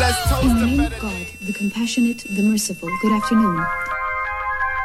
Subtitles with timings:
[0.00, 3.99] In the name of God, the compassionate, the merciful, good afternoon.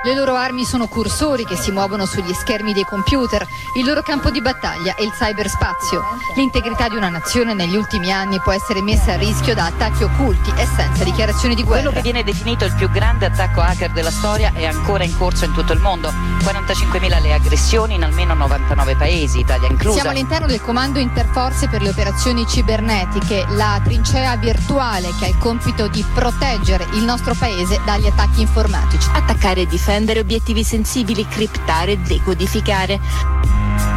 [0.06, 3.44] Le loro armi sono cursori che si muovono sugli schermi dei computer,
[3.74, 6.04] il loro campo di battaglia è il cyberspazio.
[6.36, 10.52] L'integrità di una nazione negli ultimi anni può essere messa a rischio da attacchi occulti
[10.58, 11.90] e senza dichiarazioni di guerra.
[11.90, 15.46] Quello che viene definito il più grande attacco hacker della storia è ancora in corso
[15.46, 16.10] in tutto il mondo.
[16.10, 20.02] 45.000 le aggressioni in almeno 99 paesi, Italia inclusa.
[20.02, 25.38] Siamo all'interno del comando interforze per le operazioni cibernetiche, la trincea virtuale che ha il
[25.40, 29.10] compito di proteggere il nostro paese dagli attacchi informatici.
[29.12, 33.95] Attaccare e difendere obiettivi sensibili, criptare e decodificare.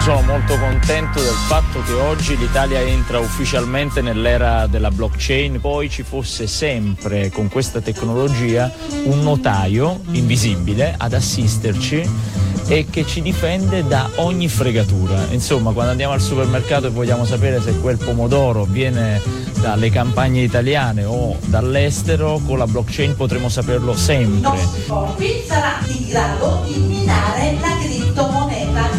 [0.00, 6.02] Sono molto contento del fatto che oggi l'Italia entra ufficialmente nell'era della blockchain, poi ci
[6.02, 8.72] fosse sempre con questa tecnologia
[9.04, 12.08] un notaio invisibile ad assisterci
[12.66, 15.26] e che ci difende da ogni fregatura.
[15.30, 19.20] Insomma, quando andiamo al supermercato e vogliamo sapere se quel pomodoro viene
[19.60, 24.58] dalle campagne italiane o dall'estero, con la blockchain potremo saperlo sempre.
[24.60, 28.89] Il nostro sarà in grado di minare la criptomoneta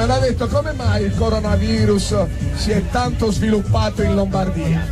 [0.00, 0.06] 5G.
[0.06, 4.86] Mi hanno detto come mai il coronavirus si è tanto sviluppato in Lombardia.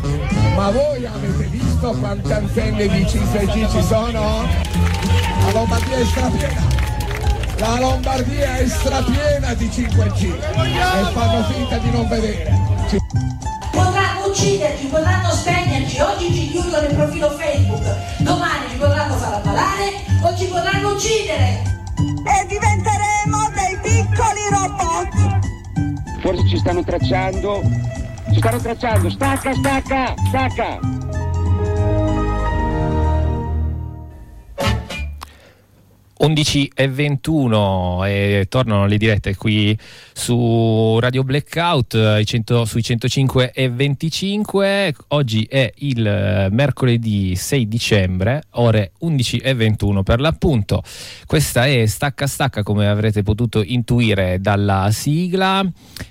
[0.55, 4.47] Ma voi avete visto quante antenne di 5G ci sono?
[5.45, 6.67] La Lombardia è strapiena.
[7.59, 12.53] La Lombardia è strapiena di 5G e fanno finta di non vedere.
[12.89, 12.99] Ci-
[13.73, 17.83] Potranno ucciderci, potranno spegnerci, oggi ci chiudono il profilo Facebook,
[18.19, 19.93] domani ci potranno far ammalare
[20.23, 21.63] o ci potranno uccidere.
[21.97, 23.08] E diventeremo
[24.19, 26.21] piccoli robot.
[26.21, 27.63] Forse ci stanno tracciando.
[28.33, 29.11] Ci stanno tracciando.
[29.11, 30.98] Stacca, stacca, stacca.
[36.19, 39.79] 11 e 21 e tornano le dirette qui
[40.13, 47.37] su Radio Blackout eh, i 100 sui 105 e 25 oggi è il eh, mercoledì
[47.37, 50.83] 6 dicembre ore 11 e 21 per l'appunto.
[51.27, 55.65] Questa è Stacca Stacca come avrete potuto intuire dalla sigla.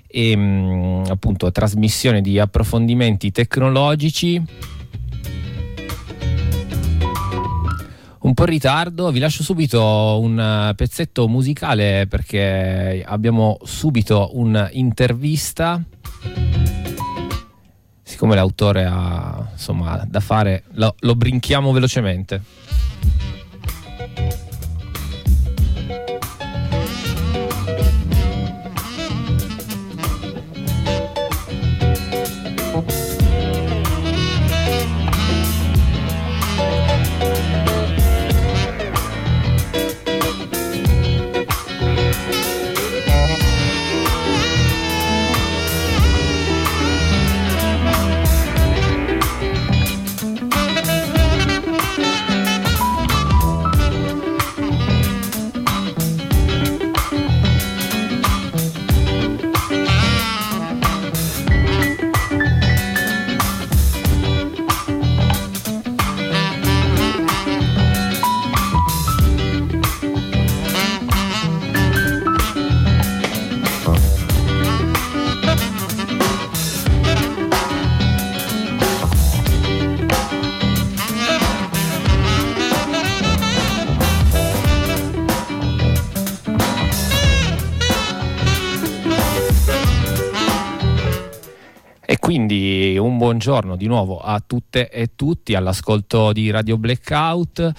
[0.10, 4.42] E mh, appunto trasmissione di approfondimenti tecnologici
[8.28, 15.82] un po' in ritardo, vi lascio subito un eh, pezzetto musicale perché abbiamo subito un'intervista.
[18.04, 22.42] Siccome l'autore ha insomma da fare, lo, lo brinchiamo velocemente.
[93.28, 97.74] Buongiorno di nuovo a tutte e tutti all'ascolto di Radio Blackout.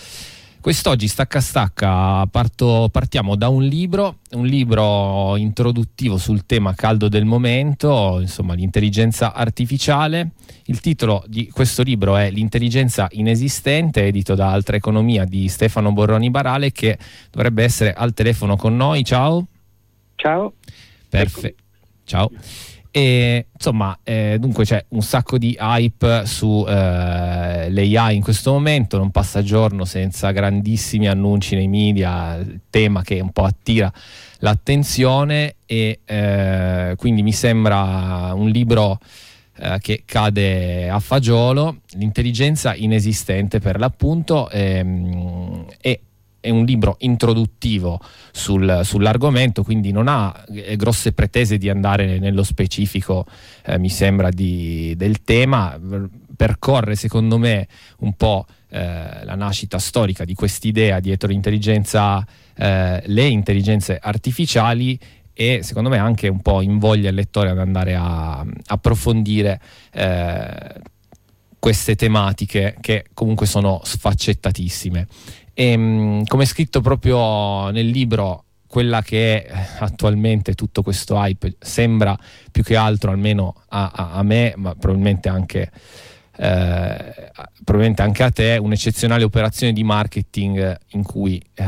[0.60, 7.24] Quest'oggi stacca stacca parto- partiamo da un libro, un libro introduttivo sul tema caldo del
[7.24, 10.32] momento, insomma l'intelligenza artificiale.
[10.64, 16.28] Il titolo di questo libro è L'intelligenza inesistente, edito da Altra Economia di Stefano Borroni
[16.28, 16.98] Barale che
[17.30, 19.02] dovrebbe essere al telefono con noi.
[19.02, 19.46] Ciao.
[20.14, 20.52] Ciao.
[21.08, 21.62] Perfetto.
[22.04, 22.30] Ciao.
[22.90, 28.96] E insomma, eh, dunque c'è un sacco di hype su eh, l'AI in questo momento,
[28.96, 32.38] non passa giorno senza grandissimi annunci nei media,
[32.70, 33.92] tema che un po' attira
[34.38, 38.98] l'attenzione e eh, quindi mi sembra un libro
[39.58, 46.00] eh, che cade a fagiolo, l'intelligenza inesistente per l'appunto ehm, e
[46.40, 48.00] è un libro introduttivo
[48.32, 53.26] sul, sull'argomento, quindi non ha eh, grosse pretese di andare nello specifico,
[53.64, 55.78] eh, mi sembra, di, del tema,
[56.36, 57.66] percorre secondo me
[57.98, 62.24] un po' eh, la nascita storica di quest'idea dietro l'intelligenza,
[62.54, 64.98] eh, le intelligenze artificiali
[65.32, 69.60] e secondo me anche un po' invoglia il lettore ad andare a approfondire
[69.92, 70.80] eh,
[71.58, 75.06] queste tematiche che comunque sono sfaccettatissime.
[75.58, 81.56] E, ehm, come è scritto proprio nel libro, quella che è attualmente tutto questo hype
[81.58, 82.16] sembra
[82.52, 85.68] più che altro, almeno a, a, a me, ma probabilmente anche,
[86.36, 87.14] eh,
[87.64, 91.64] probabilmente anche a te, un'eccezionale operazione di marketing in cui eh,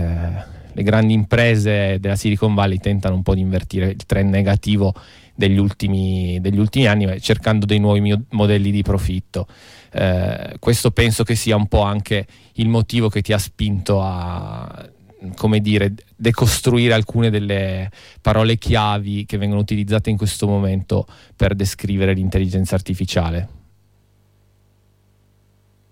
[0.73, 4.95] le grandi imprese della Silicon Valley tentano un po' di invertire il trend negativo
[5.35, 9.49] degli ultimi, degli ultimi anni, cercando dei nuovi modelli di profitto.
[9.91, 12.27] Eh, questo penso che sia un po' anche
[12.61, 14.89] il motivo che ti ha spinto a
[15.37, 17.91] come dire, decostruire alcune delle
[18.23, 23.49] parole chiavi che vengono utilizzate in questo momento per descrivere l'intelligenza artificiale.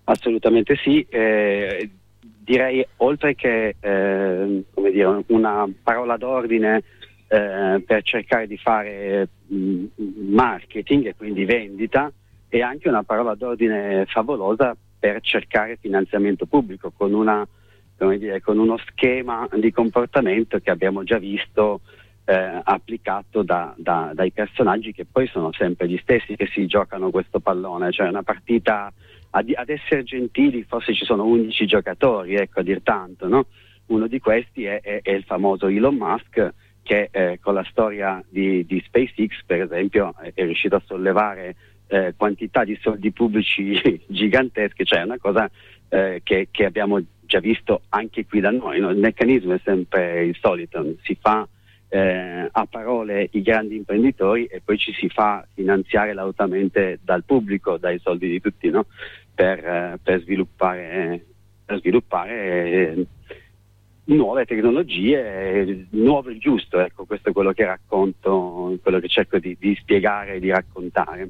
[0.05, 1.89] Assolutamente sì, eh,
[2.19, 6.81] direi oltre che eh, dire, una parola d'ordine
[7.27, 12.11] eh, per cercare di fare mh, mm, marketing e quindi vendita,
[12.47, 17.47] e anche una parola d'ordine favolosa per cercare finanziamento pubblico con, una,
[18.17, 21.81] dire, con uno schema di comportamento che abbiamo già visto
[22.25, 27.09] eh, applicato da, da, dai personaggi che poi sono sempre gli stessi che si giocano
[27.09, 28.93] questo pallone, cioè una partita
[29.31, 33.45] ad, ad essere gentili forse ci sono 11 giocatori, ecco a dir tanto, no?
[33.87, 36.53] uno di questi è, è, è, il famoso Elon Musk
[36.83, 41.55] che eh, con la storia di, di SpaceX per esempio è, è riuscito a sollevare
[41.89, 45.49] eh, quantità di soldi pubblici gigantesche, cioè una cosa
[45.89, 48.79] eh, che, che, abbiamo già visto anche qui da noi.
[48.79, 48.91] No?
[48.91, 51.47] Il meccanismo è sempre il solito, si fa
[51.89, 57.77] eh, a parole i grandi imprenditori e poi ci si fa finanziare lautamente dal pubblico,
[57.77, 58.85] dai soldi di tutti, no?
[59.33, 61.25] per, eh, per, sviluppare,
[61.65, 62.33] per sviluppare
[62.71, 63.05] eh,
[64.05, 69.55] nuove tecnologie, nuovo il giusto, ecco, questo è quello che racconto, quello che cerco di,
[69.59, 71.29] di spiegare e di raccontare.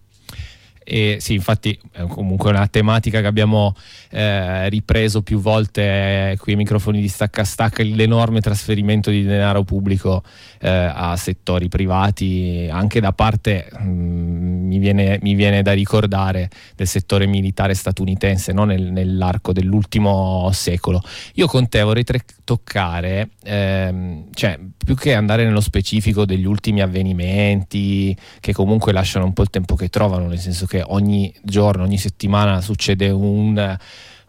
[0.92, 3.76] E sì, infatti è comunque una tematica che abbiamo
[4.10, 10.24] eh, ripreso più volte qui ai microfoni di Stacca Stacca, l'enorme trasferimento di denaro pubblico
[10.60, 16.50] eh, a settori privati, anche da parte, mh, mm, mi, viene, mi, viene, da ricordare,
[16.76, 18.64] del settore militare statunitense no?
[18.64, 21.04] Nel, nell'arco dell'ultimo secolo.
[21.36, 26.82] Io con te vorrei tre- toccare, ehm, cioè più che andare nello specifico degli ultimi
[26.82, 31.84] avvenimenti che comunque lasciano un po' il tempo che trovano, nel senso che ogni giorno,
[31.84, 33.78] ogni settimana succede un,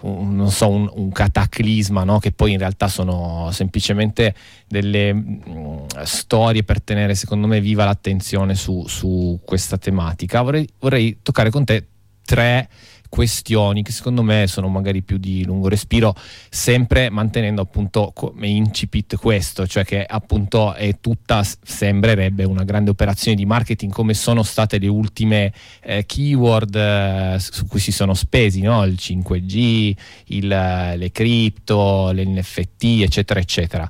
[0.03, 2.19] un, so, un, un cataclisma, no?
[2.19, 4.35] che poi in realtà sono semplicemente
[4.67, 10.43] delle mh, mm, storie per tenere, secondo me, viva l'attenzione su, su questa tematica.
[10.43, 11.87] Vorrei, vorrei toccare con te
[12.25, 12.69] tre
[13.11, 16.15] questioni che secondo me sono magari più di lungo respiro,
[16.49, 23.37] sempre mantenendo appunto come incipit questo, cioè che appunto è tutta, sembrerebbe una grande operazione
[23.37, 25.53] di marketing come sono state le ultime
[25.83, 28.83] eh, keyword eh, su cui si sono spesi, no?
[28.85, 29.95] il 5G,
[30.27, 33.89] il, le cripto, l'NFT, eccetera, eccetera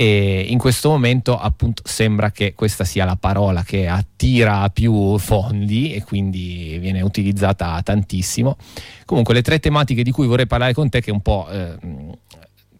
[0.00, 5.92] e in questo momento appunto sembra che questa sia la parola che attira più fondi
[5.92, 8.56] e quindi viene utilizzata tantissimo.
[9.04, 11.74] Comunque le tre tematiche di cui vorrei parlare con te che un po' eh,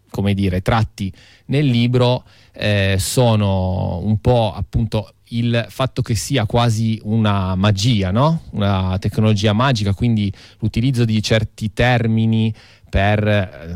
[0.09, 1.11] come dire tratti
[1.47, 2.23] nel libro
[2.53, 8.43] eh, sono un po' appunto il fatto che sia quasi una magia, no?
[8.51, 12.53] una tecnologia magica, quindi l'utilizzo di certi termini
[12.89, 13.75] per eh,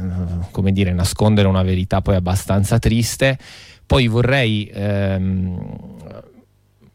[0.51, 3.38] come dire, nascondere una verità poi abbastanza triste.
[3.86, 5.93] Poi vorrei ehm,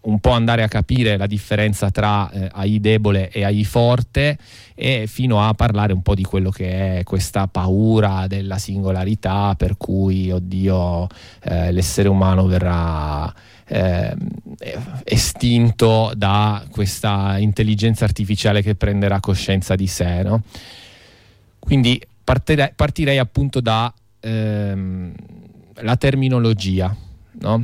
[0.01, 4.39] un po' andare a capire la differenza tra eh, AI debole e AI forte
[4.75, 9.77] e fino a parlare un po' di quello che è questa paura della singolarità per
[9.77, 11.07] cui, oddio,
[11.43, 13.33] eh, l'essere umano verrà
[13.67, 14.15] eh,
[15.05, 20.23] estinto da questa intelligenza artificiale che prenderà coscienza di sé.
[20.23, 20.43] No?
[21.69, 25.13] Quindi partirei, partirei appunto dalla ehm,
[25.99, 26.97] terminologia.
[27.43, 27.63] No?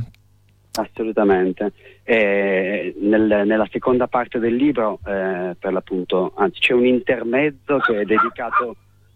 [0.73, 1.71] Assolutamente.
[2.03, 8.01] Eh, nel, nella seconda parte del libro, eh, per l'appunto, anzi c'è un intermezzo che
[8.01, 8.75] è dedicato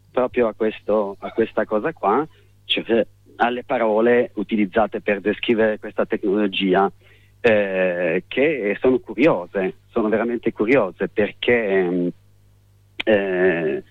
[0.10, 2.28] proprio a, questo, a questa cosa qua,
[2.66, 3.06] cioè
[3.36, 6.92] alle parole utilizzate per descrivere questa tecnologia,
[7.42, 12.12] eh, che sono curiose, sono veramente curiose perché
[13.06, 13.84] eh,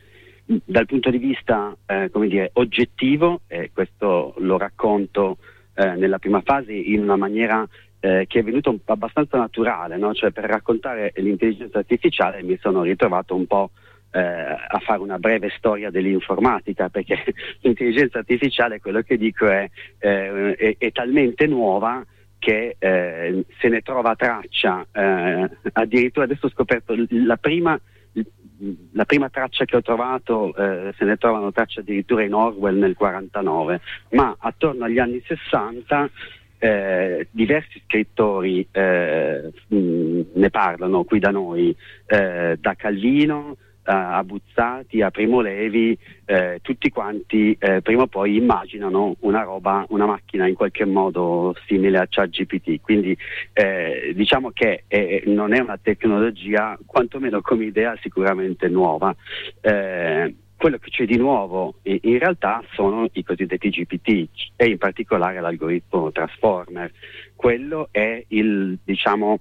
[0.64, 5.36] dal punto di vista eh, dire, oggettivo, e questo lo racconto
[5.74, 7.68] eh, nella prima fase in una maniera
[8.00, 10.14] eh, che è venuta abbastanza naturale, no?
[10.14, 13.70] cioè per raccontare l'intelligenza artificiale mi sono ritrovato un po'
[14.10, 17.22] eh, a fare una breve storia dell'informatica, perché
[17.60, 22.04] l'intelligenza artificiale, quello che dico è, eh, è, è talmente nuova
[22.38, 24.86] che eh, se ne trova traccia,
[25.72, 27.78] addirittura adesso ho scoperto la prima,
[28.92, 32.94] la prima traccia che ho trovato, eh, se ne trovano tracce addirittura in Orwell nel
[32.94, 36.10] 49, ma attorno agli anni 60
[36.58, 41.74] eh, diversi scrittori eh, mh, ne parlano qui da noi,
[42.06, 43.56] eh, da Calvino
[43.90, 49.86] a Buzzati, a Primo Levi, eh, tutti quanti eh, prima o poi immaginano una roba,
[49.88, 52.80] una macchina in qualche modo simile a ChatGPT.
[52.82, 53.16] Quindi
[53.54, 59.14] eh, diciamo che eh, non è una tecnologia, quantomeno come idea, sicuramente nuova.
[59.60, 65.40] Eh, quello che c'è di nuovo in, realtà sono i cosiddetti GPT e in particolare
[65.40, 66.92] l'algoritmo Transformer.
[67.34, 69.38] Quello è il, diciamo,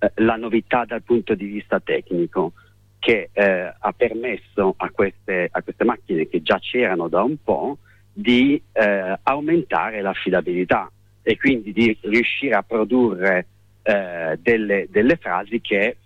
[0.00, 2.52] eh, la novità dal punto di vista tecnico
[2.98, 7.78] che eh, ha permesso a queste, a queste, macchine che già c'erano da un po'
[8.12, 10.90] di eh, aumentare l'affidabilità
[11.22, 13.46] e quindi di riuscire a produrre
[13.82, 15.96] eh, delle, delle, frasi che,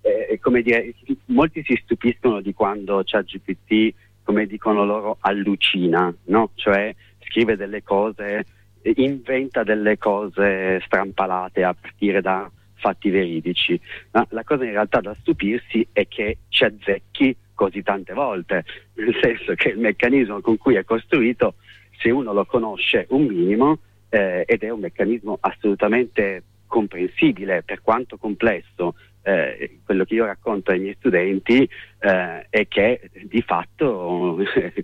[0.00, 0.94] eh, come dire,
[1.26, 6.50] molti si stupiscono di quando ChatGPT, come dicono loro, allucina, no?
[6.54, 8.44] cioè scrive delle cose,
[8.82, 13.80] inventa delle cose strampalate a partire da fatti veridici.
[14.12, 19.16] Ma la cosa in realtà da stupirsi è che ci azzecchi così tante volte, nel
[19.20, 21.54] senso che il meccanismo con cui è costruito,
[21.98, 28.16] se uno lo conosce un minimo, eh, ed è un meccanismo assolutamente comprensibile per quanto
[28.16, 34.38] complesso eh, quello che io racconto ai miei studenti eh, è che di fatto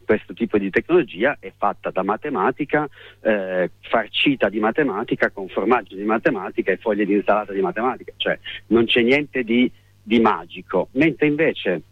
[0.04, 2.88] questo tipo di tecnologia è fatta da matematica,
[3.20, 8.38] eh, farcita di matematica, con formaggio di matematica e foglie di insalata di matematica, cioè
[8.68, 9.70] non c'è niente di,
[10.02, 11.82] di magico, mentre invece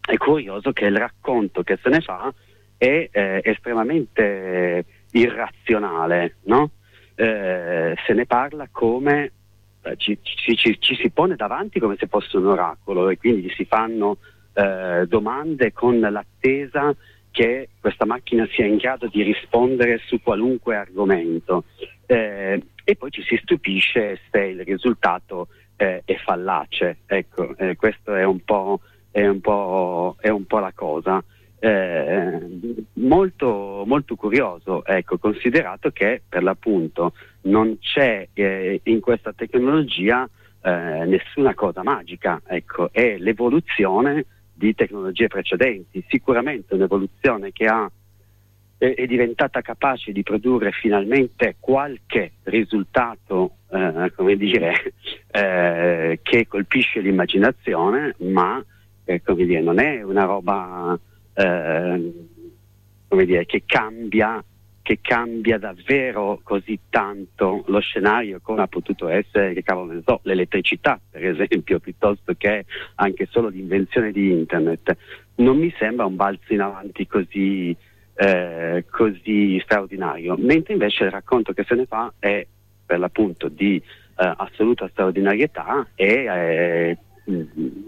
[0.00, 2.32] è curioso che il racconto che se ne fa
[2.76, 6.70] è eh, estremamente irrazionale, no?
[7.14, 9.32] eh, se ne parla come eh,
[9.96, 13.64] ci, ci, ci, ci, si pone davanti come se fosse un oracolo e quindi si
[13.64, 14.18] fanno
[14.52, 16.94] eh, domande con l'attesa
[17.30, 21.64] che questa macchina sia in grado di rispondere su qualunque argomento
[22.06, 26.98] eh, e poi ci si stupisce se il risultato eh, è fallace.
[27.06, 28.40] Ecco, eh, questo è un
[29.12, 29.40] è un
[30.20, 31.22] è un po la cosa
[31.60, 32.38] eh,
[32.94, 37.12] molto, molto curioso, ecco, considerato che per l'appunto
[37.42, 40.28] non c'è eh, in questa tecnologia
[40.62, 44.24] eh, nessuna cosa magica, ecco, è l'evoluzione
[44.54, 47.90] di tecnologie precedenti, sicuramente un'evoluzione che ha,
[48.78, 54.94] è diventata capace di produrre finalmente qualche risultato, eh, come dire,
[55.30, 58.62] eh, che colpisce l'immaginazione, ma
[59.04, 60.98] eh, come dire, non è una roba
[61.34, 62.12] eh,
[63.08, 64.42] come dire, che cambia
[64.82, 70.98] che cambia davvero così tanto lo scenario come ha potuto essere, che cavolo so, l'elettricità
[71.10, 72.64] per esempio, piuttosto che
[72.96, 74.96] anche solo l'invenzione di internet.
[75.36, 77.76] Non mi sembra un balzo in avanti così,
[78.14, 82.44] eh, così straordinario, mentre invece il racconto che se ne fa è
[82.84, 86.98] per l'appunto di eh, assoluta straordinarietà e eh,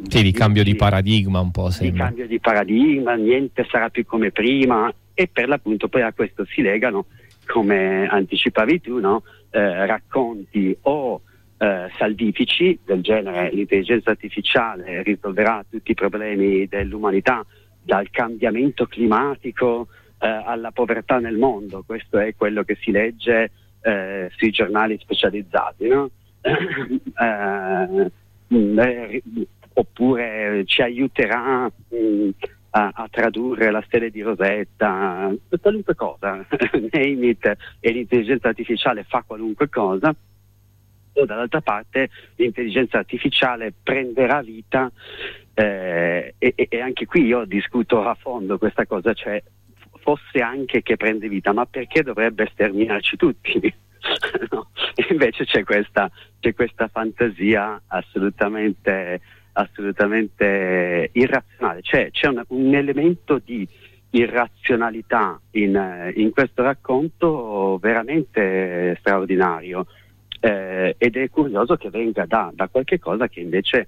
[0.08, 1.70] sì, di cambio di paradigma un po'.
[1.70, 2.04] Sembra.
[2.04, 6.44] Di cambio di paradigma, niente sarà più come prima e per l'appunto poi a questo
[6.44, 7.06] si legano,
[7.46, 9.22] come anticipavi tu, no?
[9.50, 11.20] eh, racconti o
[11.58, 17.44] eh, salvifici del genere l'intelligenza artificiale risolverà tutti i problemi dell'umanità,
[17.82, 24.30] dal cambiamento climatico eh, alla povertà nel mondo, questo è quello che si legge eh,
[24.36, 25.88] sui giornali specializzati.
[25.88, 26.10] No?
[28.52, 29.22] Mm, eh,
[29.74, 32.30] oppure ci aiuterà mm,
[32.70, 36.46] a, a, tradurre la stella di Rosetta, qualunque cosa,
[36.92, 40.14] name it, e l'intelligenza artificiale fa qualunque cosa,
[41.14, 44.90] o dall'altra parte l'intelligenza artificiale prenderà vita
[45.54, 49.42] eh, e, e, anche qui io discuto a fondo questa cosa, cioè
[50.00, 53.74] fosse anche che prende vita, ma perché dovrebbe sterminarci tutti?
[54.50, 54.70] no?
[55.10, 56.10] Invece c'è questa,
[56.42, 59.20] c'è questa fantasia assolutamente,
[59.52, 63.66] assolutamente irrazionale, cioè c'è un, un elemento di
[64.10, 69.86] irrazionalità in, in, questo racconto veramente straordinario.
[70.40, 73.86] Eh, ed è curioso che venga da, da qualche cosa che invece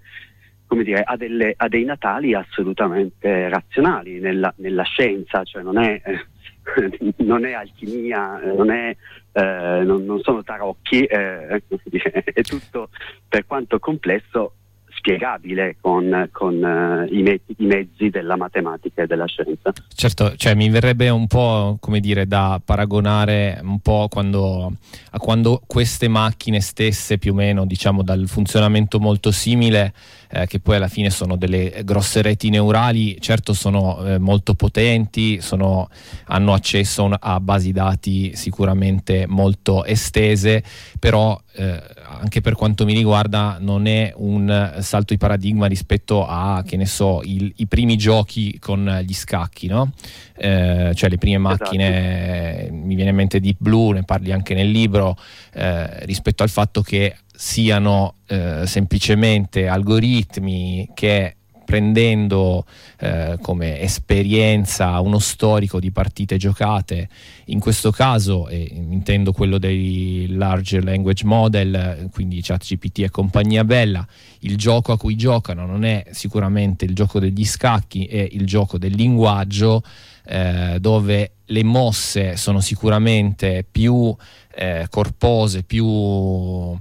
[0.69, 6.01] come dire, ha, delle, ha, dei natali assolutamente razionali nella, nella scienza, cioè non è,
[6.05, 6.27] eh,
[7.19, 8.97] non è alchimia, non, è,
[9.33, 11.63] eh, non, non, sono tarocchi, eh,
[12.33, 12.89] è tutto
[13.29, 14.55] per quanto complesso
[14.97, 19.73] spiegabile con, con uh, i, me- i, mezzi della matematica e della scienza.
[19.95, 24.73] Certo, cioè mi verrebbe un po' come dire da paragonare un po' quando,
[25.11, 29.93] a quando queste macchine stesse più o meno diciamo dal funzionamento molto simile
[30.35, 35.41] eh, che poi alla fine sono delle grosse reti neurali, certo sono eh, molto potenti,
[35.41, 35.89] sono,
[36.27, 40.63] hanno accesso a basi dati sicuramente molto estese,
[40.99, 46.65] però eh, anche per quanto mi riguarda non è un salto di paradigma rispetto a,
[46.67, 49.93] che ne so, il, i primi giochi con gli scacchi, no?
[50.37, 51.63] Eh, cioè le prime esatto.
[51.65, 52.75] macchine, esatto.
[52.75, 55.17] mi viene in mente Deep Blue, ne parli anche nel libro,
[55.53, 62.65] eh, rispetto al fatto che siano eh, semplicemente algoritmi che prendendo
[62.99, 67.09] eh, come esperienza uno storico di partite giocate,
[67.47, 74.07] in questo caso eh, intendo quello dei large language model, quindi ChatGPT e compagnia bella,
[74.41, 78.79] il gioco a cui giocano non è sicuramente il gioco degli scacchi, è il gioco
[78.79, 79.83] del linguaggio
[80.27, 84.15] eh, dove le mosse sono sicuramente più
[84.55, 86.79] eh, corpose, più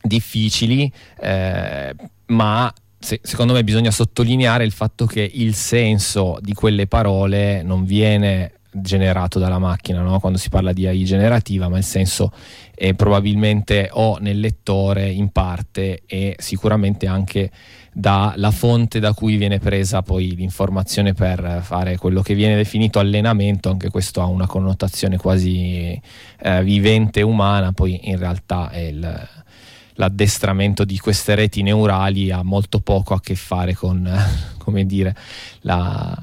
[0.00, 0.90] difficili,
[1.20, 1.94] eh,
[2.26, 7.84] ma se, secondo me bisogna sottolineare il fatto che il senso di quelle parole non
[7.84, 10.20] viene generato dalla macchina no?
[10.20, 12.32] quando si parla di AI generativa, ma il senso
[12.74, 17.50] è probabilmente o nel lettore in parte e sicuramente anche
[17.92, 23.70] dalla fonte da cui viene presa poi l'informazione per fare quello che viene definito allenamento,
[23.70, 26.00] anche questo ha una connotazione quasi
[26.40, 29.28] eh, vivente umana, poi in realtà è il,
[29.98, 34.08] l'addestramento di queste reti neurali ha molto poco a che fare con,
[34.58, 35.14] come dire,
[35.62, 36.16] la,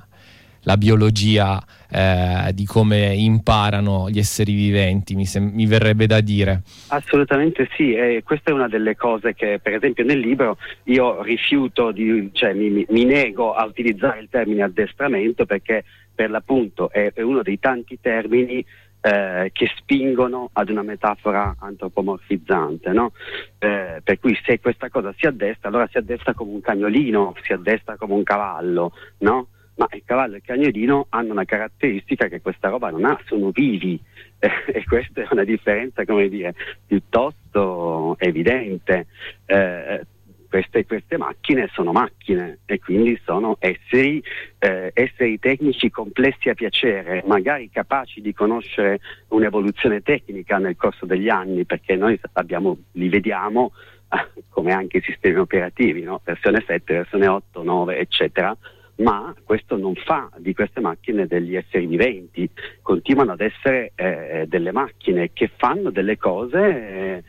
[0.62, 6.62] la biologia eh, di come imparano gli esseri viventi, mi, sem- mi verrebbe da dire.
[6.88, 11.92] Assolutamente sì, e questa è una delle cose che per esempio nel libro io rifiuto,
[11.92, 15.84] di, cioè mi, mi nego a utilizzare il termine addestramento perché
[16.16, 18.66] per l'appunto è, è uno dei tanti termini
[19.06, 23.12] eh, che spingono ad una metafora antropomorfizzante, no?
[23.60, 27.54] eh, per cui se questa cosa si addesta, allora si addesta come un cagnolino, si
[27.54, 29.50] addesta come un cavallo, no?
[29.76, 33.52] ma il cavallo e il cagnolino hanno una caratteristica che questa roba non ha, sono
[33.52, 34.02] vivi
[34.40, 36.56] e questa è una differenza, come dire,
[36.88, 39.06] piuttosto evidente.
[39.46, 40.06] Eh,
[40.50, 44.24] queste, queste, macchine sono macchine e quindi sono esseri,
[44.60, 51.30] eh, esseri, tecnici complessi a piacere, magari capaci di conoscere un'evoluzione tecnica nel corso degli
[51.30, 53.74] anni, perché noi abbiamo, li vediamo
[54.50, 56.22] come anche i sistemi operativi, no?
[56.24, 58.56] versione 7, versione 8, 9, eccetera,
[58.98, 62.50] ma questo non fa di queste macchine degli esseri viventi,
[62.82, 67.24] continuano ad essere eh, delle macchine che fanno delle cose eh,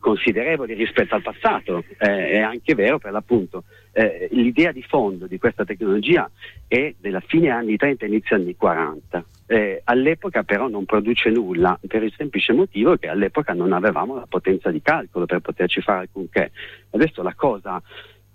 [0.00, 1.84] considerevoli rispetto al passato.
[1.98, 3.64] Eh, è anche vero per l'appunto.
[3.92, 6.28] Eh, l'idea di fondo di questa tecnologia
[6.66, 9.24] è della fine anni 30 inizio anni 40.
[9.46, 14.26] Eh, all'epoca però non produce nulla per il semplice motivo che all'epoca non avevamo la
[14.28, 16.50] potenza di calcolo per poterci fare alcunché.
[16.90, 17.80] Adesso la cosa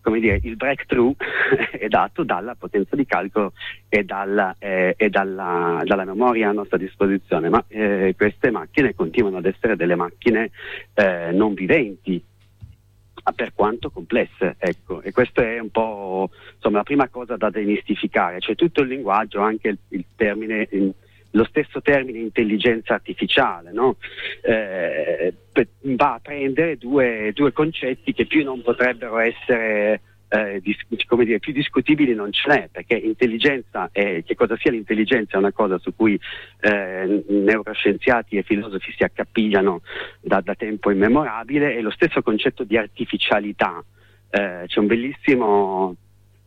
[0.06, 1.16] come dire, il breakthrough
[1.80, 3.54] è dato dalla potenza di calcolo
[3.90, 9.38] e, dalla, eh, e dalla, dalla, memoria a nostra disposizione, ma eh, queste macchine continuano
[9.38, 10.52] ad essere delle macchine
[10.94, 12.24] eh, non viventi,
[13.34, 18.40] per quanto complesse, ecco, e questa è un po' insomma, la prima cosa da demistificare,
[18.40, 20.68] cioè tutto il linguaggio, anche il, il termine
[21.36, 23.98] lo stesso termine intelligenza artificiale, no?
[24.42, 25.34] eh,
[25.82, 31.54] va a prendere due, due, concetti che più non potrebbero essere eh, dis- dire, più
[31.54, 35.94] discutibili non ce n'è, perché intelligenza è, che cosa sia l'intelligenza è una cosa su
[35.96, 36.20] cui
[36.62, 39.82] eh, neuroscienziati e filosofi si accapigliano
[40.22, 43.84] da, da tempo immemorabile, e lo stesso concetto di artificialità.
[44.30, 45.96] Eh, c'è un bellissimo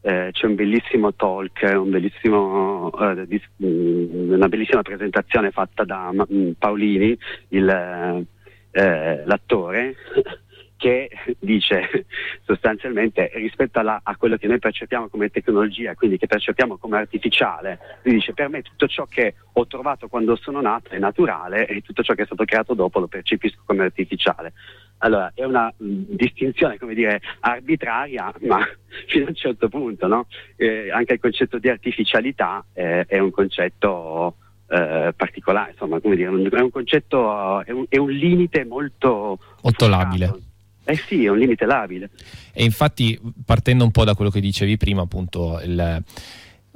[0.00, 6.10] eh, c'è un bellissimo talk, un bellissimo, uh, dis- mm, una bellissima presentazione fatta da
[6.12, 8.26] M- Paolini, il,
[8.70, 9.96] eh, l'attore,
[10.78, 12.06] che dice
[12.46, 17.78] sostanzialmente rispetto alla, a quello che noi percepiamo come tecnologia, quindi che percepiamo come artificiale,
[18.04, 21.82] lui dice per me tutto ciò che ho trovato quando sono nato è naturale e
[21.82, 24.52] tutto ciò che è stato creato dopo lo percepisco come artificiale.
[24.98, 28.66] Allora, è una mh, mm, distinzione, come dire, arbitraria, ma
[29.06, 30.26] fino a un certo punto, no?
[30.56, 34.36] eh, anche il concetto di artificialità eh, è un concetto
[34.68, 39.38] eh, particolare, insomma, come dire, è un concetto, è un, è un limite molto...
[39.62, 40.46] Molto labile.
[40.84, 42.10] Eh sì, è un limite labile.
[42.52, 46.02] E infatti, partendo un po' da quello che dicevi prima, appunto, il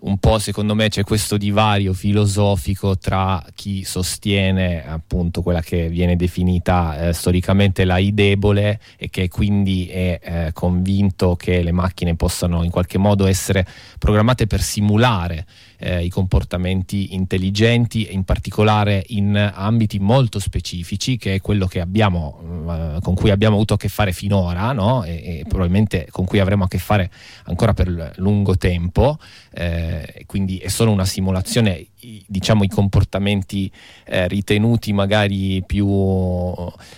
[0.02, 6.16] un po' secondo me c'è questo divario filosofico tra chi sostiene appunto quella che viene
[6.16, 12.16] definita eh, storicamente la I debole e che quindi è eh, convinto che le macchine
[12.16, 13.66] possano in qualche modo essere
[13.98, 15.46] programmate per simulare
[15.82, 22.38] eh, i comportamenti intelligenti, in particolare in ambiti molto specifici, che è quello che abbiamo,
[22.68, 25.02] eh, con cui abbiamo avuto a che fare finora no?
[25.02, 27.10] e, e, probabilmente con cui avremo a che fare
[27.44, 29.18] ancora per lungo tempo.
[29.50, 31.86] Eh, quindi è solo una simulazione,
[32.26, 33.70] diciamo i comportamenti
[34.04, 35.86] eh, ritenuti magari più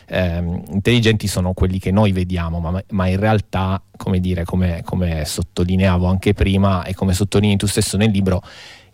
[0.09, 5.25] ehm, intelligenti sono quelli che noi vediamo, ma, ma in realtà, come dire, come, come
[5.25, 8.43] sottolineavo anche prima e come sottolinei tu stesso nel libro,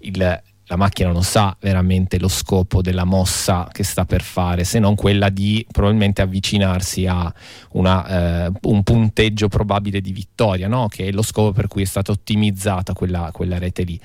[0.00, 4.78] il, la macchina non sa veramente lo scopo della mossa che sta per fare, se
[4.78, 7.32] non quella di probabilmente avvicinarsi a
[7.72, 10.86] una, eh, un punteggio probabile di vittoria, no?
[10.86, 14.00] che è lo scopo per cui è stata ottimizzata quella, quella rete lì.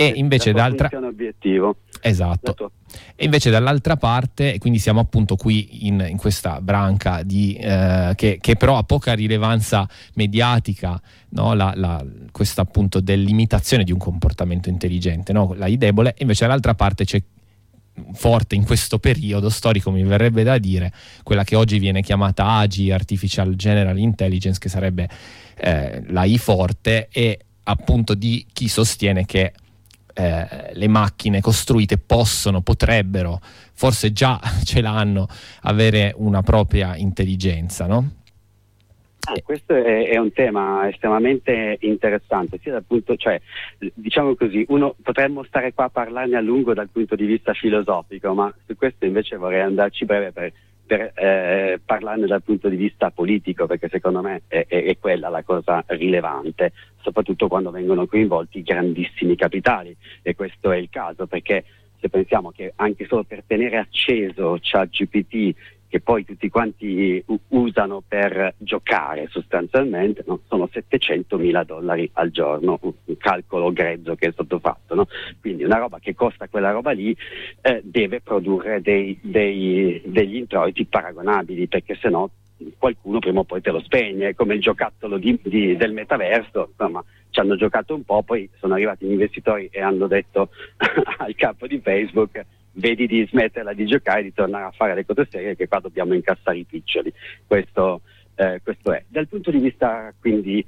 [0.00, 0.88] E invece d'altra...
[1.02, 1.78] obiettivo.
[2.00, 2.70] Esatto.
[3.16, 8.12] E invece dall'altra parte, e quindi siamo appunto qui in, in questa branca di, eh,
[8.14, 11.52] che, che, però ha poca rilevanza mediatica, no?
[11.54, 15.52] la, la, questa appunto dell'imitazione di un comportamento intelligente, no?
[15.56, 17.20] la I debole, e invece dall'altra parte c'è
[18.12, 20.92] forte in questo periodo storico, mi verrebbe da dire,
[21.24, 25.08] quella che oggi viene chiamata AGI, Artificial General Intelligence, che sarebbe
[25.56, 29.52] eh, la I forte, e appunto di chi sostiene che
[30.18, 35.28] eh, le macchine costruite possono, potrebbero, forse già ce l'hanno,
[35.62, 38.16] avere una propria intelligenza, no?
[39.20, 43.40] Ah, questo è, è, un tema estremamente interessante, sia dal punto, cioè,
[43.94, 48.34] diciamo così, uno, potremmo stare qua a parlarne a lungo dal punto di vista filosofico,
[48.34, 50.52] ma su questo invece vorrei andarci breve per
[50.88, 55.28] per eh, parlarne dal punto di vista politico, perché secondo me è, è, è, quella
[55.28, 56.72] la cosa rilevante,
[57.02, 59.94] soprattutto quando vengono coinvolti grandissimi capitali.
[60.22, 61.64] E questo è il caso, perché
[62.00, 65.54] se pensiamo che anche solo per tenere acceso ChatGPT
[65.88, 70.40] che poi tutti quanti usano per giocare sostanzialmente, no?
[70.46, 74.94] sono 700 mila dollari al giorno, un calcolo grezzo che è stato fatto.
[74.94, 75.08] No?
[75.40, 77.16] Quindi una roba che costa quella roba lì
[77.62, 82.30] eh, deve produrre dei, dei, degli introiti paragonabili, perché se no
[82.76, 87.02] qualcuno prima o poi te lo spegne, come il giocattolo di, di, del metaverso, insomma
[87.30, 90.50] ci hanno giocato un po', poi sono arrivati gli investitori e hanno detto
[91.18, 92.44] al capo di Facebook
[92.78, 95.80] vedi di smetterla di giocare e di tornare a fare le cose serie che qua
[95.80, 97.12] dobbiamo incassare i piccioli.
[97.46, 98.02] Questo,
[98.36, 99.04] eh, questo è.
[99.06, 100.64] Dal punto di vista quindi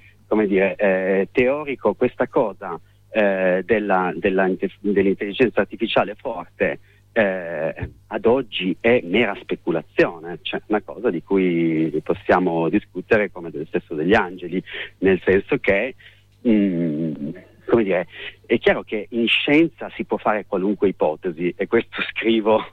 [0.47, 2.79] dire, eh, teorico questa cosa
[3.11, 4.49] eh, della, della,
[4.81, 6.79] dell'intelligenza artificiale forte
[7.13, 13.67] eh, ad oggi è mera speculazione, cioè una cosa di cui possiamo discutere come del
[13.67, 14.63] stesso degli angeli,
[14.99, 15.95] nel senso che
[16.43, 17.15] mh, mm,
[17.71, 18.09] come dire,
[18.45, 22.69] è chiaro che in scienza si può fare qualunque ipotesi e questo scrivo,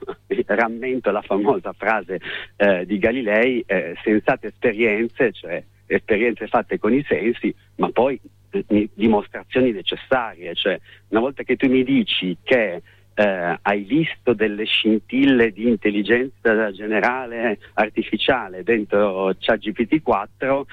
[0.46, 2.20] rammento la famosa frase
[2.56, 8.88] eh, di Galilei, eh, sensate esperienze, cioè esperienze fatte con i sensi, ma poi eh,
[8.92, 12.82] dimostrazioni necessarie, cioè una volta che tu mi dici che
[13.14, 20.66] eh, hai visto delle scintille di intelligenza generale artificiale dentro ChatGPT 4,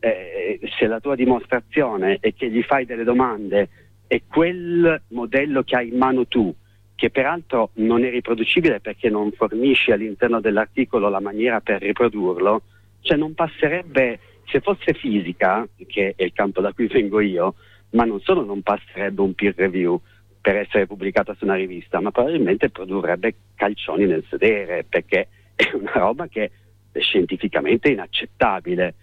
[0.00, 3.68] eh, se la tua dimostrazione è che gli fai delle domande
[4.06, 6.54] e quel modello che hai in mano tu,
[6.94, 12.62] che peraltro non è riproducibile perché non fornisci all'interno dell'articolo la maniera per riprodurlo,
[13.00, 17.54] cioè non passerebbe, se fosse fisica, che è il campo da cui vengo io,
[17.90, 20.00] ma non solo non passerebbe un peer review
[20.40, 25.92] per essere pubblicata su una rivista, ma probabilmente produrrebbe calcioni nel sedere, perché è una
[25.92, 26.50] roba che
[26.92, 28.94] è scientificamente inaccettabile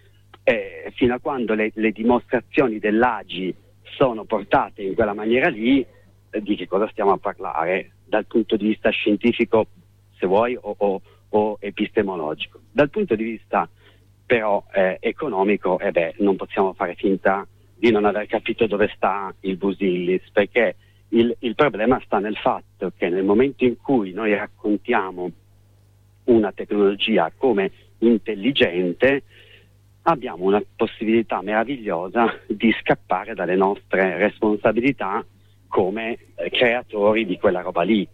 [0.44, 3.54] eh, fino a quando le, le, dimostrazioni dell'AGI
[3.96, 5.84] sono portate in quella maniera lì,
[6.30, 9.66] eh, di che cosa stiamo a parlare dal punto di vista scientifico,
[10.18, 12.60] se vuoi, o, o, o epistemologico.
[12.70, 13.68] Dal punto di vista
[14.26, 19.34] però eh, economico, eh beh, non possiamo fare finta di non aver capito dove sta
[19.40, 20.76] il Busillis, perché
[21.08, 25.30] il, il problema sta nel fatto che nel momento in cui noi raccontiamo
[26.24, 29.22] una tecnologia come intelligente,
[30.04, 35.24] abbiamo una possibilità meravigliosa di scappare dalle nostre responsabilità
[35.68, 38.06] come eh, creatori di quella roba lì.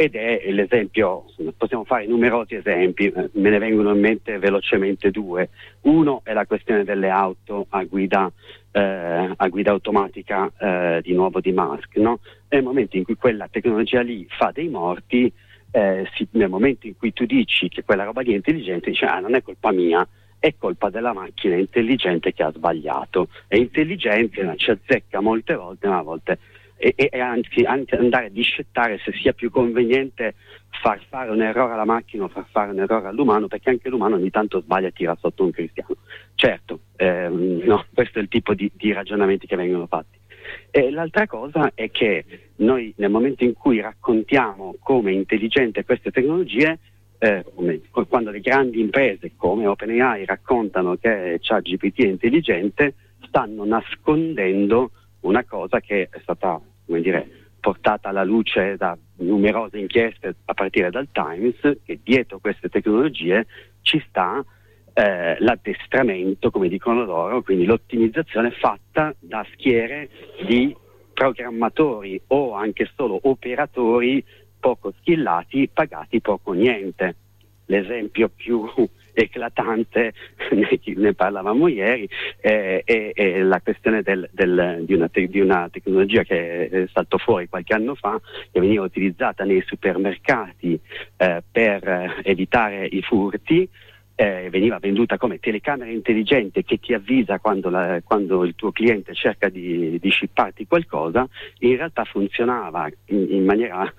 [0.00, 1.24] Ed è l'esempio,
[1.56, 5.48] possiamo fare numerosi esempi, eh, me ne vengono in mente velocemente due.
[5.82, 8.30] Uno è la questione delle auto a guida,
[8.70, 11.96] eh, a guida automatica eh, di nuovo di Musk.
[11.96, 12.20] No?
[12.50, 15.32] Nel momento in cui quella tecnologia lì fa dei morti,
[15.72, 19.04] eh, si, nel momento in cui tu dici che quella roba lì è intelligente, dici
[19.04, 20.06] ah non è colpa mia,
[20.38, 23.28] è colpa della macchina intelligente che ha sbagliato.
[23.46, 26.38] È intelligente, ma ci azzecca molte volte, ma a volte
[26.78, 30.36] e, e anzi, anzi, andare a discettare se sia più conveniente
[30.80, 34.14] far fare un errore alla macchina o far fare un errore all'umano, perché anche l'umano
[34.14, 35.96] ogni tanto sbaglia e tira sotto un cristiano.
[36.36, 40.16] Certo, ehm, no, questo è il tipo di, di ragionamenti che vengono fatti.
[40.70, 42.24] E l'altra cosa è che
[42.56, 46.78] noi nel momento in cui raccontiamo come intelligente queste tecnologie,
[47.18, 47.44] eh,
[48.08, 52.94] quando le grandi imprese come OpenAI raccontano che ChatGPT è intelligente,
[53.26, 57.28] stanno nascondendo una cosa che è stata dire,
[57.60, 63.46] portata alla luce da numerose inchieste a partire dal Times, che dietro queste tecnologie
[63.82, 64.44] ci sta
[64.94, 70.08] eh, l'addestramento, come dicono loro, quindi l'ottimizzazione fatta da schiere
[70.46, 70.74] di
[71.12, 74.24] programmatori o anche solo operatori
[74.58, 77.16] poco skillati, pagati poco niente.
[77.66, 78.64] L'esempio più
[79.12, 80.12] eclatante,
[80.96, 82.08] ne, parlavamo ieri,
[82.40, 86.86] eh, è, è, la questione del, del, di, una te, di, una tecnologia che è
[86.92, 90.80] saltò fuori qualche anno fa, che veniva utilizzata nei supermercati
[91.16, 93.68] eh, per evitare i furti,
[94.20, 99.14] eh, veniva venduta come telecamera intelligente che ti avvisa quando, la, quando il tuo cliente
[99.14, 101.28] cerca di, di shipparti qualcosa,
[101.60, 103.94] in realtà funzionava in, in maniera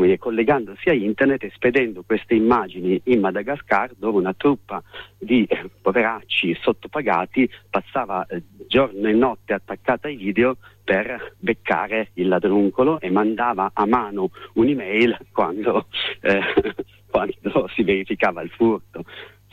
[0.00, 4.80] dire, collegandosi a internet e spedendo queste immagini in Madagascar dove una truppa
[5.18, 12.28] di eh, poveracci sottopagati passava eh, giorno e notte attaccata ai video per beccare il
[12.28, 15.86] ladruncolo e mandava a mano un'email quando,
[16.20, 16.40] eh,
[17.10, 19.04] quando si verificava il furto.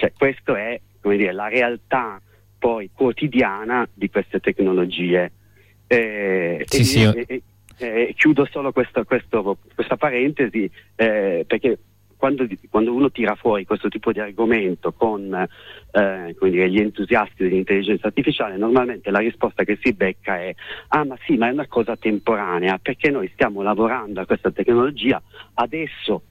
[0.01, 2.19] Cioè, questa è dire, la realtà
[2.57, 5.31] poi quotidiana di queste tecnologie.
[5.85, 7.03] Eh, sì, e, sì.
[7.03, 7.43] E,
[7.77, 11.77] e, chiudo solo questo, questo, questa parentesi eh, perché
[12.17, 18.07] quando, quando, uno tira fuori questo tipo di argomento con eh, dire, gli entusiasti dell'intelligenza
[18.07, 20.53] artificiale, normalmente la risposta che si becca è
[20.89, 25.21] ah ma sì, ma è una cosa temporanea, perché noi stiamo lavorando a questa tecnologia,
[25.55, 26.23] adesso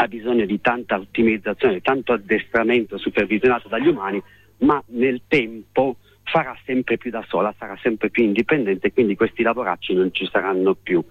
[0.00, 4.22] ha bisogno di tanta ottimizzazione, tanto addestramento supervisionato dagli umani,
[4.58, 9.94] ma nel tempo farà sempre più da sola, sarà sempre più indipendente, quindi questi lavoracci
[9.94, 11.02] non ci saranno più.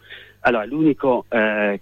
[0.42, 1.82] Allora, l'unico eh,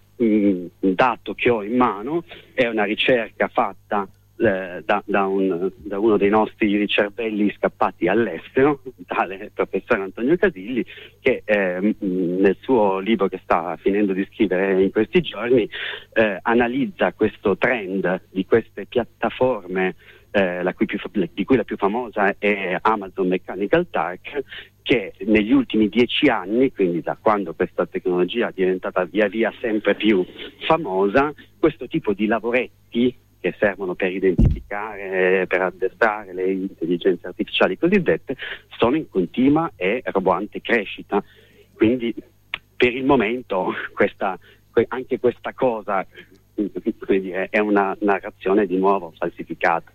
[0.80, 4.08] dato che ho in mano è una ricerca fatta
[4.38, 10.86] eh, da, da, un, da, uno dei nostri ricervelli scappati all'estero, tale professore Antonio Casilli,
[11.20, 15.70] che eh, nel suo libro che sta finendo di scrivere in questi giorni
[16.14, 19.96] eh, analizza questo trend di queste piattaforme
[20.36, 21.00] eh, cui più,
[21.34, 24.44] di cui la più famosa è Amazon Mechanical Turk,
[24.82, 29.96] che negli ultimi dieci anni, quindi da quando questa tecnologia è diventata via via sempre
[29.96, 30.26] più
[30.68, 38.36] famosa, questo tipo di lavoretti che servono per identificare, per addestrare le intelligenze artificiali cosiddette,
[38.76, 41.24] sono in continua e roboante crescita.
[41.72, 42.12] Quindi
[42.76, 44.36] per il momento questa,
[44.88, 46.04] anche questa cosa
[47.06, 49.92] dire, è una narrazione di nuovo falsificata.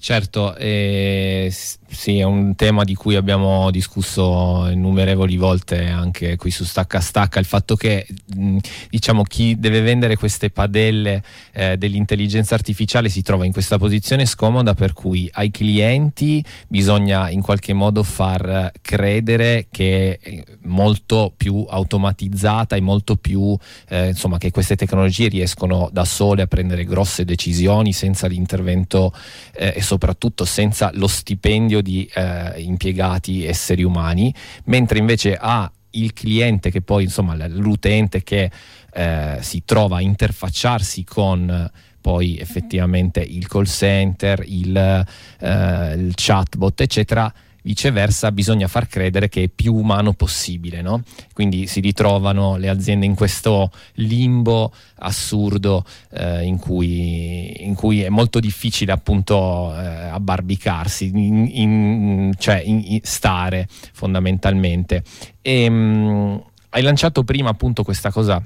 [0.00, 1.52] Certo, eh,
[1.88, 7.40] sì, è un tema di cui abbiamo discusso innumerevoli volte anche qui su Stacca Stacca,
[7.40, 8.06] il fatto che
[8.36, 8.58] mh,
[8.90, 14.74] diciamo chi deve vendere queste padelle eh, dell'intelligenza artificiale si trova in questa posizione scomoda
[14.74, 22.76] per cui ai clienti bisogna in qualche modo far credere che è molto più automatizzata
[22.76, 23.56] e molto più
[23.88, 29.12] eh, insomma che queste tecnologie riescono da sole a prendere grosse decisioni senza l'intervento
[29.54, 36.70] eh, soprattutto senza lo stipendio di eh, impiegati esseri umani, mentre invece ha il cliente
[36.70, 38.50] che poi insomma l'utente che
[38.92, 41.70] eh, si trova a interfacciarsi con
[42.02, 49.44] poi effettivamente il call center, il, eh, il chatbot eccetera viceversa bisogna far credere che
[49.44, 51.02] è più umano possibile, no?
[51.32, 58.08] quindi si ritrovano le aziende in questo limbo assurdo eh, in, cui, in, cui, è
[58.08, 62.64] molto difficile appunto eh, abbarbicarsi, in, in, cioè
[63.02, 65.02] stare fondamentalmente.
[65.42, 66.36] E, mh, mm,
[66.70, 68.42] hai lanciato prima appunto questa cosa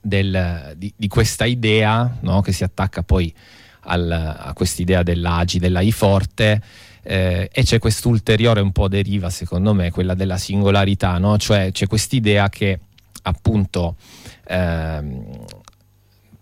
[0.00, 2.40] del, di, di, questa idea no?
[2.40, 3.32] che si attacca poi
[3.84, 6.62] al, a quest'idea dell'AGI, dell'AI forte
[7.02, 11.36] eh, e c'è quest'ulteriore un po' deriva secondo me, quella della singolarità, no?
[11.38, 12.78] cioè c'è quest'idea che
[13.22, 13.96] appunto
[14.46, 15.44] ehm,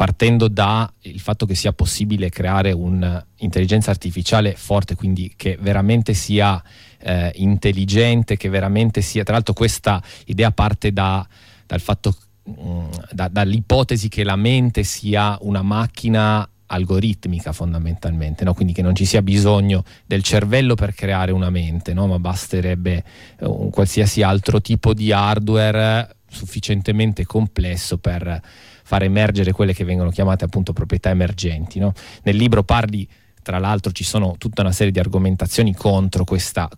[0.00, 6.62] partendo dal fatto che sia possibile creare un'intelligenza artificiale forte, quindi che veramente sia
[7.00, 11.26] eh, intelligente, che veramente sia, tra l'altro questa idea parte da,
[11.66, 18.54] dal fatto, mh, mm, da, dall'ipotesi che la mente sia una macchina algoritmica fondamentalmente, no?
[18.54, 22.06] quindi che non ci sia bisogno del cervello per creare una mente, no?
[22.06, 23.04] ma basterebbe
[23.38, 28.40] eh, un qualsiasi altro tipo di hardware sufficientemente complesso per
[28.84, 31.78] far emergere quelle che vengono chiamate appunto proprietà emergenti.
[31.78, 31.92] No?
[32.22, 33.08] Nel libro parli,
[33.42, 36.68] tra l'altro, ci sono tutta una serie di argomentazioni contro questa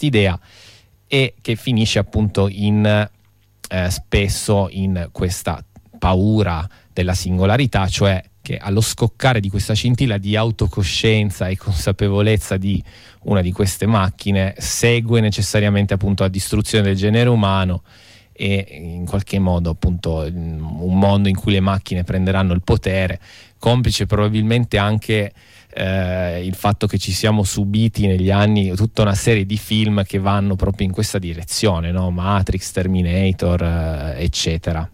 [0.00, 0.38] idea
[1.06, 2.84] e che finisce appunto in
[3.68, 5.64] eh, spesso in questa
[5.98, 12.82] paura della singolarità, cioè che allo scoccare di questa scintilla di autocoscienza e consapevolezza di
[13.22, 17.82] una di queste macchine segue necessariamente appunto la distruzione del genere umano
[18.32, 23.20] e in qualche modo appunto un mondo in cui le macchine prenderanno il potere,
[23.58, 25.32] complice probabilmente anche
[25.74, 30.18] eh, il fatto che ci siamo subiti negli anni tutta una serie di film che
[30.18, 32.10] vanno proprio in questa direzione, no?
[32.10, 34.90] Matrix, Terminator, eh, eccetera.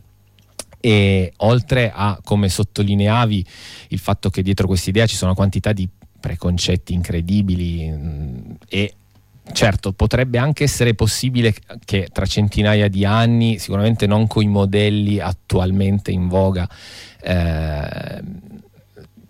[0.80, 3.46] E oltre a, come sottolineavi,
[3.88, 5.88] il fatto che dietro questa idea ci sono una quantità di
[6.20, 8.94] preconcetti incredibili mh, mm, e
[9.52, 15.20] certo potrebbe anche essere possibile che tra centinaia di anni, sicuramente non con i modelli
[15.20, 16.68] attualmente in voga,
[17.22, 18.22] eh,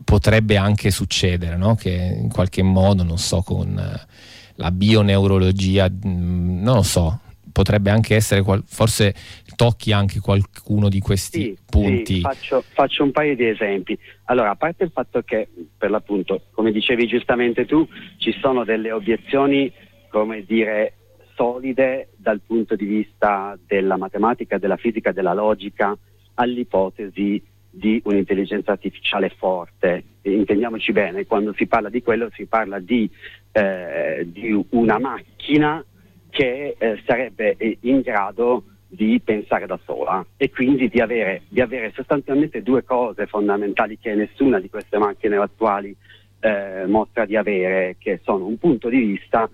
[0.05, 1.75] potrebbe anche succedere, no?
[1.75, 4.07] che in qualche modo, non so, con
[4.55, 7.21] la bioneurologia, mm, non lo so,
[7.59, 9.13] potrebbe anche essere, qual- forse
[9.57, 12.15] tocchi anche qualcuno di questi sì, punti.
[12.15, 13.99] Sì, faccio, faccio, un paio di esempi.
[14.27, 17.85] Allora, a parte il fatto che, per l'appunto, come dicevi giustamente tu,
[18.19, 19.73] ci sono delle obiezioni,
[20.09, 20.93] come dire,
[21.35, 25.99] solide dal punto di vista della matematica, della fisica, della logica
[26.35, 30.05] all'ipotesi di un'intelligenza artificiale forte.
[30.23, 33.11] Intendiamoci bene, quando si parla di quello si parla di,
[33.51, 35.85] eh, di una macchina
[36.39, 41.91] che eh, sarebbe in grado di pensare da sola e quindi di avere, di avere,
[41.93, 45.93] sostanzialmente due cose fondamentali che nessuna di queste macchine attuali
[46.39, 49.51] eh, mostra di avere, che sono un punto di vista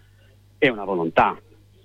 [0.59, 1.40] e una volontà.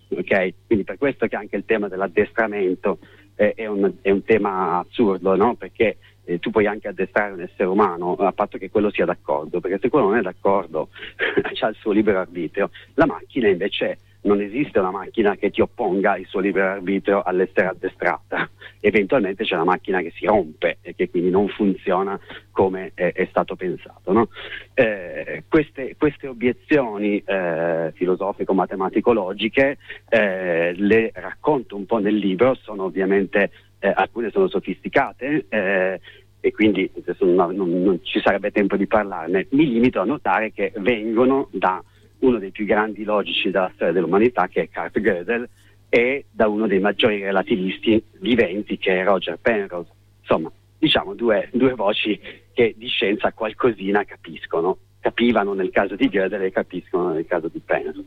[0.09, 0.53] Okay?
[0.65, 2.97] Quindi per questo che anche il tema dell'addestramento
[3.35, 5.55] eh, è, un, è, un, tema assurdo, no?
[5.55, 9.61] perché eh, tu puoi anche addestrare un essere umano a patto che quello sia d'accordo,
[9.61, 10.89] perché se quello non è d'accordo
[11.61, 16.17] ha il suo libero arbitrio, la macchina invece non esiste una macchina che ti opponga
[16.17, 18.49] il suo libero arbitrio all'essere addestrata.
[18.81, 22.19] Eventualmente c'è una macchina che si rompe e che quindi non funziona
[22.51, 24.11] come è, è stato pensato.
[24.11, 24.29] No?
[24.73, 29.77] Eh, queste, queste, obiezioni eh, filosofico-matematico-logiche
[30.09, 35.99] eh, le racconto un po' nel libro, sono ovviamente eh, alcune sono sofisticate eh,
[36.41, 40.71] e quindi non, non, non, ci sarebbe tempo di parlarne, mi limito a notare che
[40.77, 41.83] vengono da
[42.19, 45.47] uno dei più grandi logici della storia dell'umanità che è Kurt Gödel
[45.89, 49.89] e da uno dei maggiori relativisti viventi che è Roger Penrose.
[50.19, 52.19] Insomma, diciamo due, due voci
[52.53, 57.59] che di scienza qualcosina capiscono, capivano nel caso di Gödel e capiscono nel caso di
[57.59, 58.03] Penrose.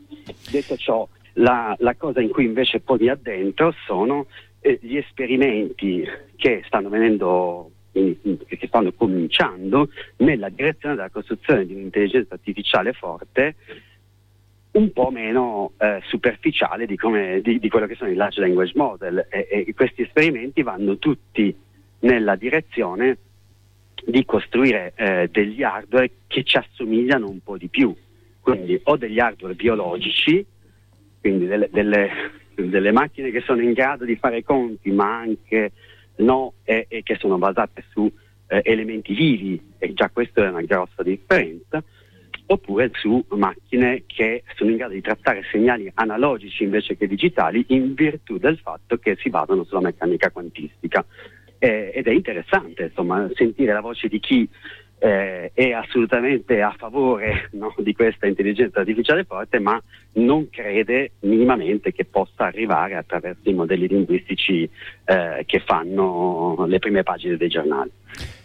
[0.49, 4.27] Detto ciò, la, la cosa in cui invece poi mi addentro sono
[4.61, 6.03] eh, gli esperimenti
[6.35, 13.55] che stanno venendo che stanno cominciando nella direzione della costruzione di un'intelligenza artificiale forte
[14.73, 18.73] un po' meno eh, superficiale di, come, di, di, quello che sono i large language
[18.75, 19.27] model.
[19.29, 21.55] E, e, questi esperimenti vanno tutti
[21.99, 23.17] nella direzione
[24.05, 27.95] di costruire eh, degli hardware che ci assomigliano un po' di più,
[28.41, 30.45] quindi o degli hardware biologici,
[31.21, 32.09] quindi delle, delle,
[32.55, 35.71] delle macchine che sono in grado di fare conti ma anche
[36.17, 38.11] no e, e che sono basate su
[38.47, 41.81] eh, elementi vivi e già questa è una grossa differenza,
[42.45, 47.93] oppure su macchine che sono in grado di trattare segnali analogici invece che digitali in
[47.93, 51.05] virtù del fatto che si basano sulla meccanica quantistica.
[51.57, 54.49] Eh, ed è interessante insomma, sentire la voce di chi
[55.03, 59.81] eh, è assolutamente a favore no, di questa intelligenza artificiale forte, ma
[60.13, 64.69] non crede minimamente che possa arrivare attraverso i modelli linguistici
[65.05, 67.91] eh, che fanno le prime pagine dei giornali.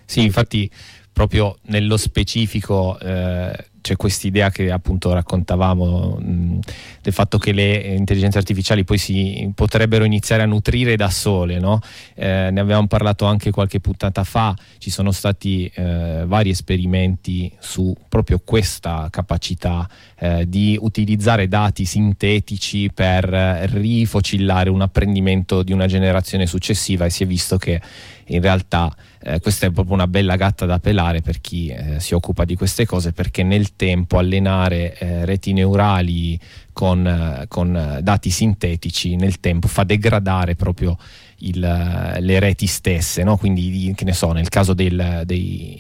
[0.05, 0.69] Sì, infatti
[1.13, 3.53] proprio nello specifico eh,
[3.89, 6.59] c'è quest'idea che appunto raccontavamo mh,
[7.01, 11.81] del fatto che le intelligenze artificiali poi si potrebbero iniziare a nutrire da sole, no?
[12.15, 17.97] eh, ne avevamo parlato anche qualche puntata fa, ci sono stati eh, vari esperimenti su
[18.11, 23.25] proprio questa capacità eh, di utilizzare dati sintetici per
[23.73, 27.81] rifocillare un apprendimento di una generazione successiva e si è visto che
[28.29, 32.15] in realtà eh, questa è proprio una bella gatta da pelare per chi eh, si
[32.15, 36.39] occupa di queste cose perché nel tempo allenare eh, reti neurali
[36.79, 40.97] con, eh, con, dati sintetici nel tempo fa degradare proprio
[41.39, 43.37] il, le reti stesse, no?
[43.37, 45.77] quindi che ne so, nel caso del, dei,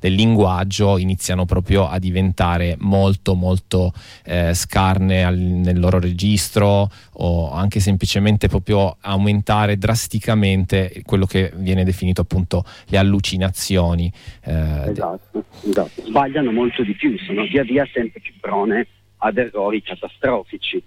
[0.00, 3.94] del, linguaggio iniziano proprio a diventare molto molto
[4.26, 11.84] eh, scarne al, nel loro registro o anche semplicemente proprio aumentare drasticamente quello che viene
[11.84, 14.12] definito appunto le allucinazioni.
[14.42, 18.86] Eh, esatto, esatto, sbagliano molto di più, sono via via sempre più prone
[19.24, 20.82] ad errori catastrofici.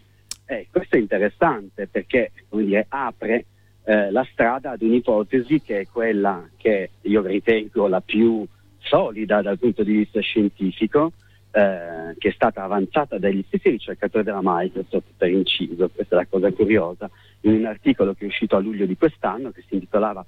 [0.45, 3.45] Eh, questo è interessante perché dire, apre
[3.83, 8.45] eh, la strada ad un'ipotesi che è quella che io ritengo la più
[8.77, 11.11] solida dal punto di vista scientifico,
[11.51, 16.27] eh, che è stata avanzata dagli stessi ricercatori della Microsoft per inciso, questa è la
[16.27, 17.09] cosa curiosa,
[17.41, 20.25] in un articolo che è uscito a luglio di quest'anno che si intitolava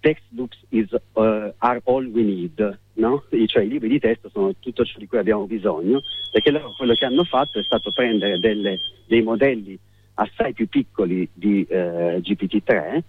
[0.00, 3.24] Textbooks is, uh, are all we need, no?
[3.46, 6.00] cioè i libri di testo sono tutto ciò di cui abbiamo bisogno,
[6.32, 9.78] perché loro quello che hanno fatto è stato prendere delle, dei modelli
[10.14, 13.00] assai più piccoli di eh, GPT-3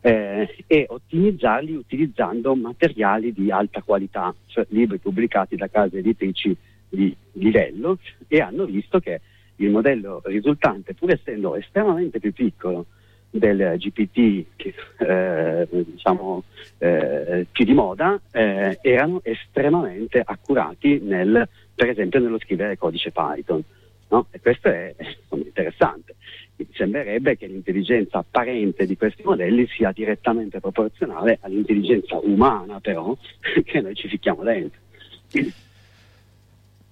[0.00, 6.56] eh, e ottimizzarli utilizzando materiali di alta qualità, cioè libri pubblicati da case editrici
[6.88, 9.20] di livello e hanno visto che
[9.56, 12.86] il modello risultante, pur essendo estremamente più piccolo
[13.30, 16.44] del GPT che, eh, diciamo,
[16.78, 23.62] eh, più di moda, eh, erano estremamente accurati nel, per esempio nello scrivere codice Python.
[24.10, 24.26] No?
[24.30, 26.16] E questo è insomma, interessante.
[26.72, 33.16] Sembrerebbe che l'intelligenza apparente di questi modelli sia direttamente proporzionale all'intelligenza umana, però,
[33.64, 34.80] che noi ci ficchiamo dentro.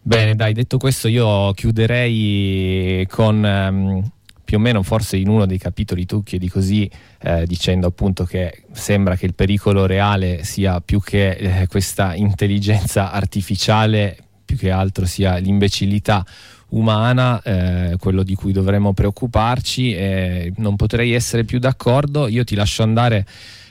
[0.03, 4.09] Bene, dai, detto questo io chiuderei con um,
[4.47, 6.89] più o meno forse in uno dei capitoli tu chiedi così
[7.21, 13.11] eh, dicendo appunto che sembra che il pericolo reale sia più che eh, questa intelligenza
[13.11, 16.25] artificiale, più che altro sia l'imbecillità
[16.69, 22.29] umana, eh, quello di cui dovremmo preoccuparci non potrei essere più d'accordo.
[22.29, 23.27] Io ti lascio andare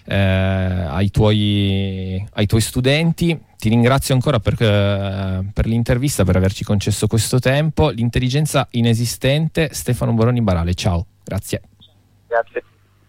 [0.06, 3.38] eh, ai, tuoi, ai, tuoi, studenti.
[3.58, 7.90] Ti ringrazio ancora per, eh, per, l'intervista, per averci concesso questo tempo.
[7.90, 11.62] L'intelligenza inesistente, Stefano Boroni Barale, ciao, grazie.
[12.28, 12.64] Grazie.